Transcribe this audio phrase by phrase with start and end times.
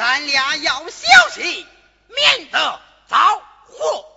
[0.00, 1.66] 咱俩要小心，
[2.08, 4.09] 免得遭祸。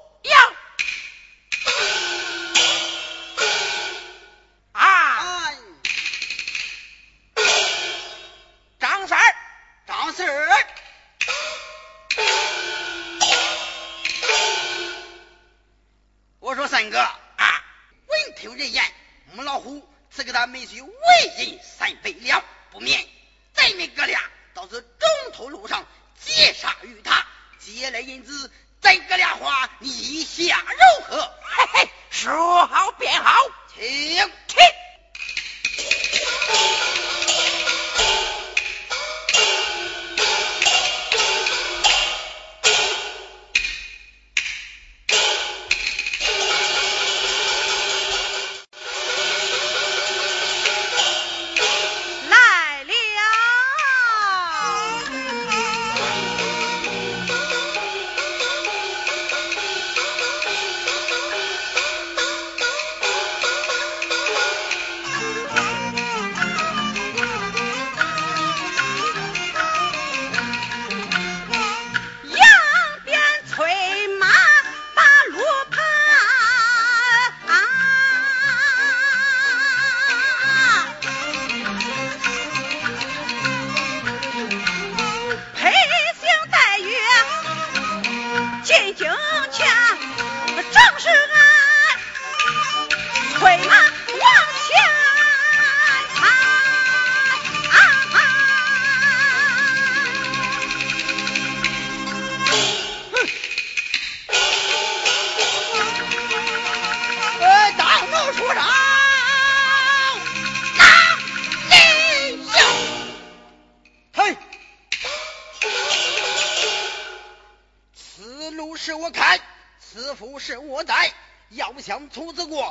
[122.13, 122.62] 出子过。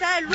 [0.00, 0.30] 在路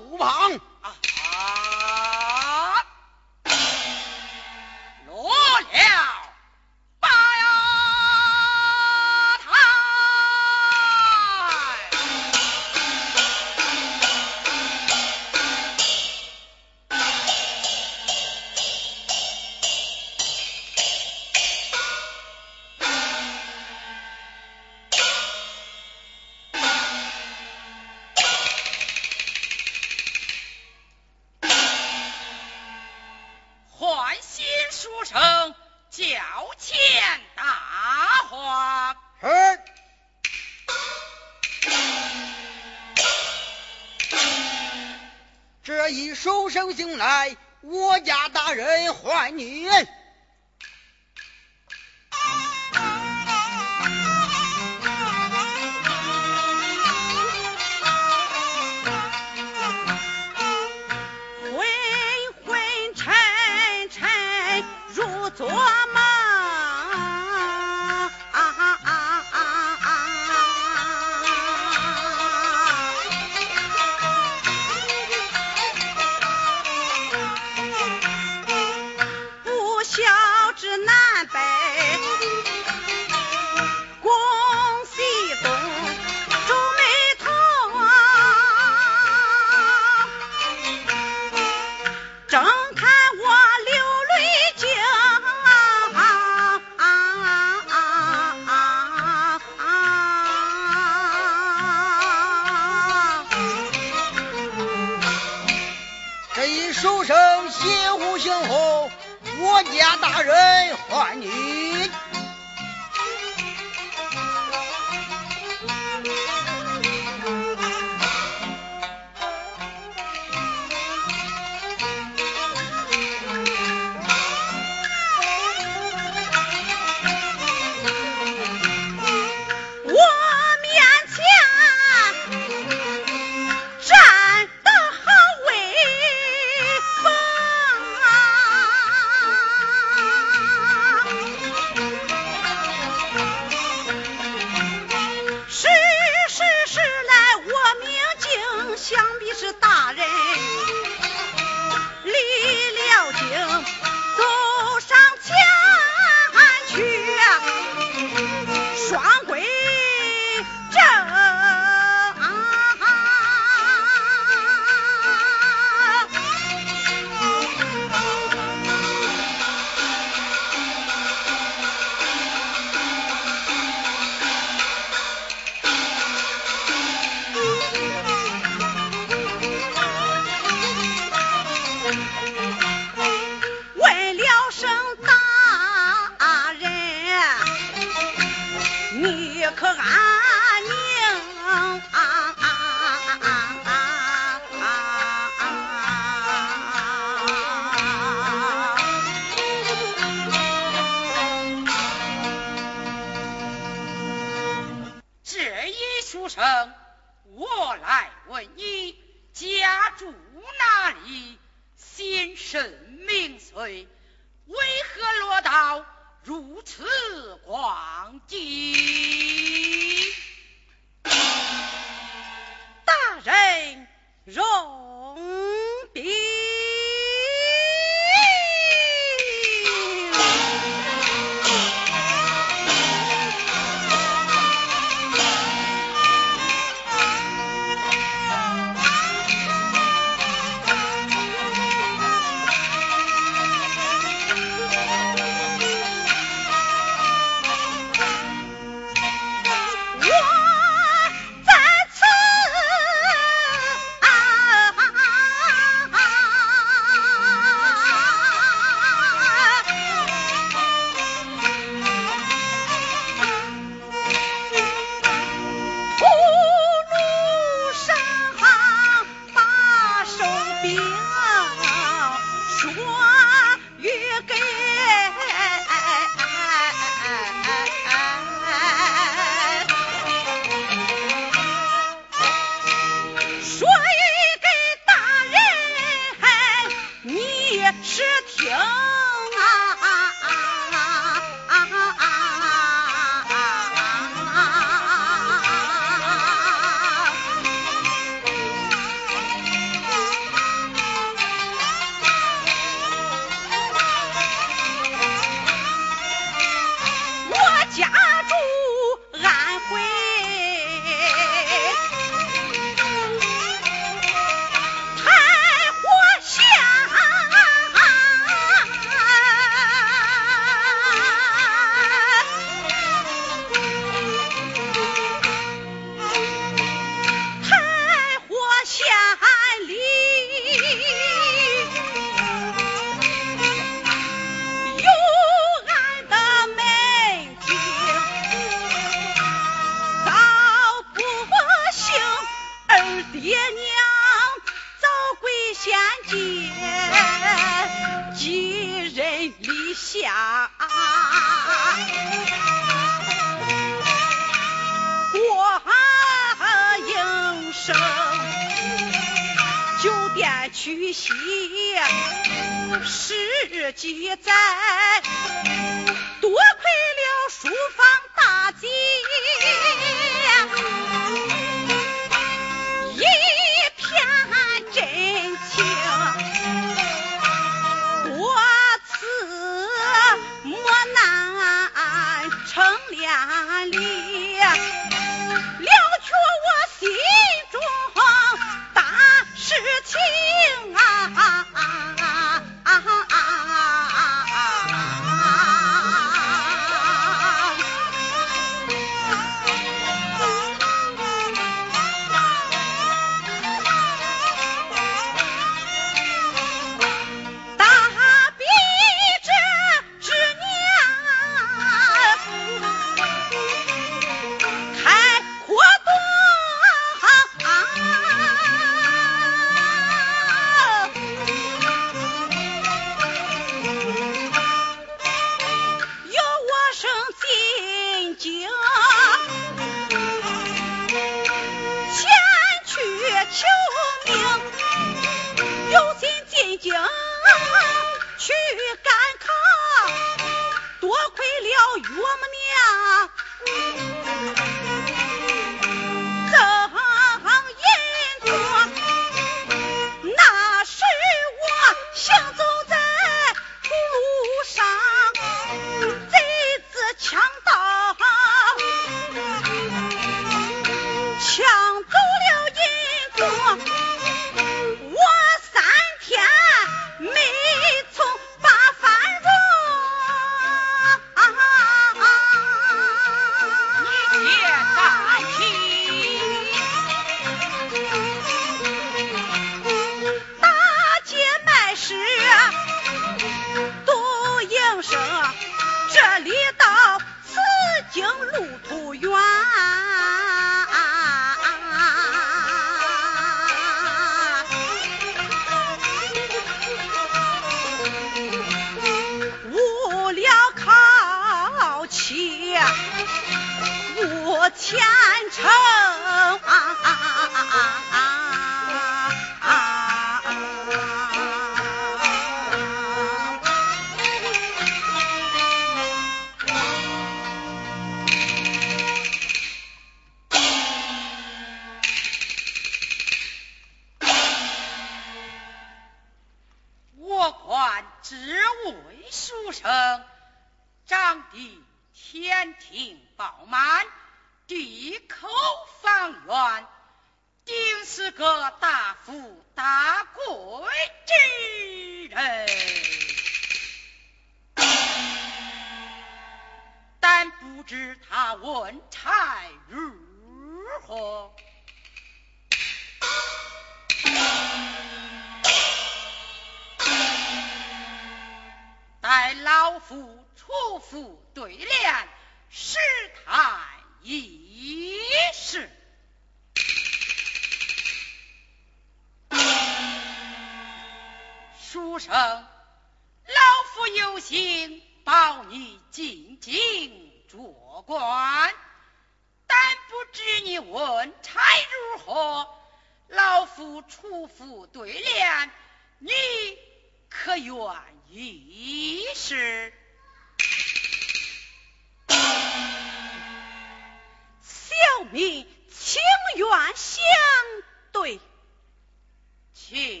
[599.71, 600.00] Gee.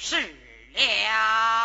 [0.00, 1.57] 是了。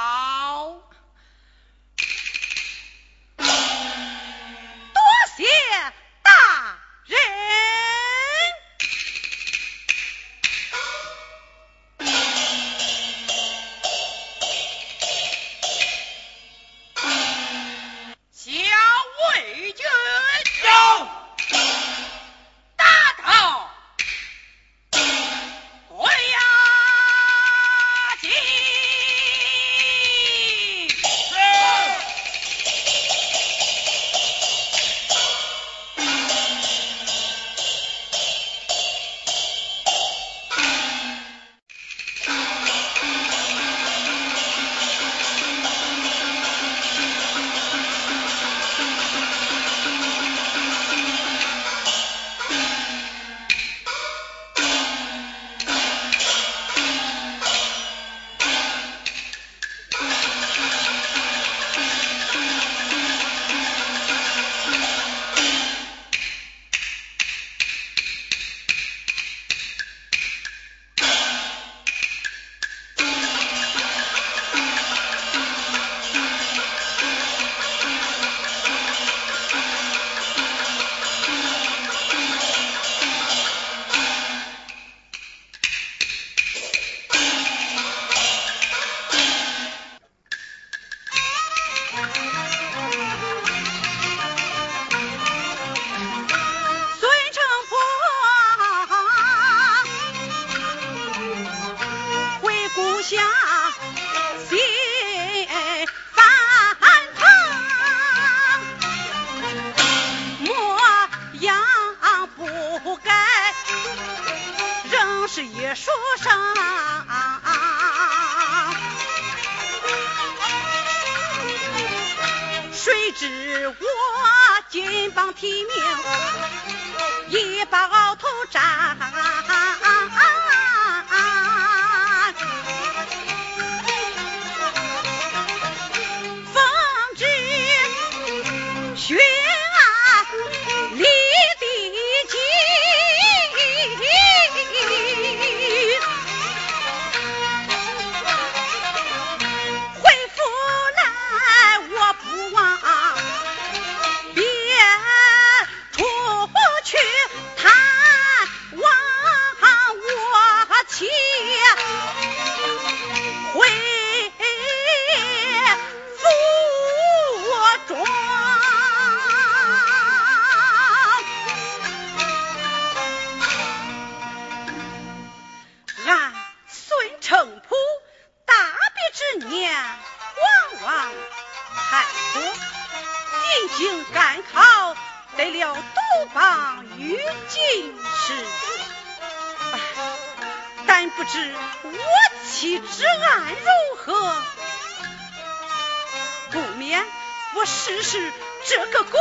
[198.04, 198.32] 是
[198.66, 199.18] 这个狗。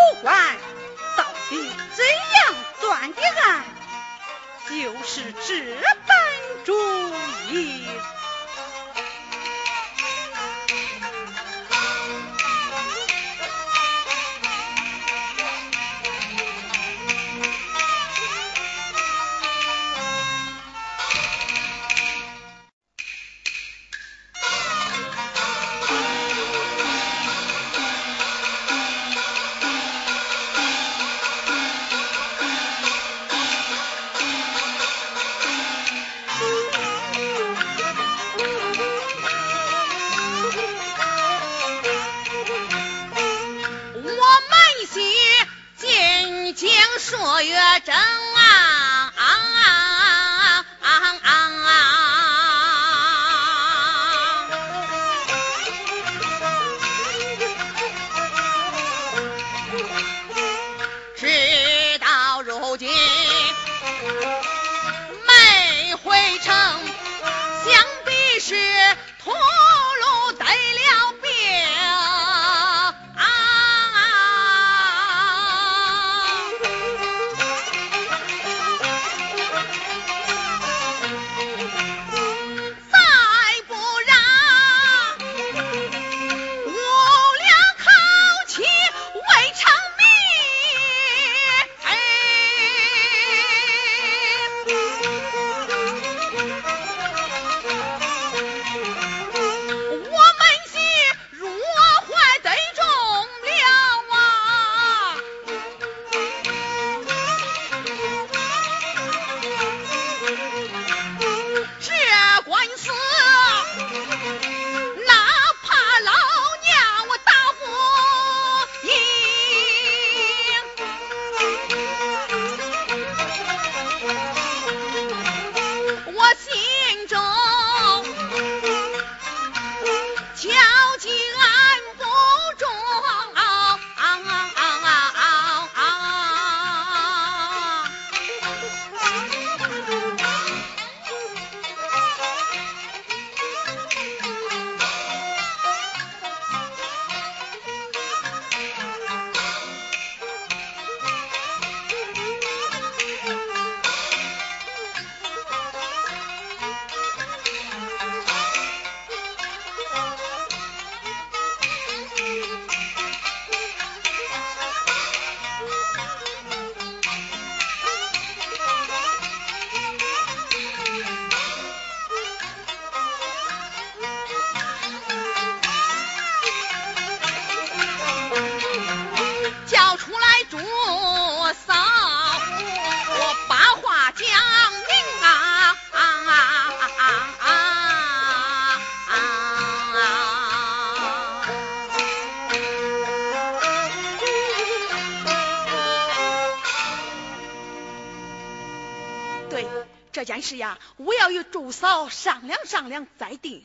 [200.53, 203.65] 是呀，我要与祝嫂商量商量再定。